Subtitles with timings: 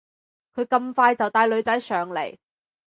[0.55, 2.35] 佢咁快就帶女仔上嚟